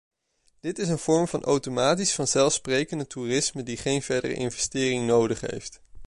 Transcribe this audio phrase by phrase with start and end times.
[0.59, 5.81] Dit is een vorm van automatisch, vanzelfsprekend toerisme dat geen verdere investeringen nodig heeft.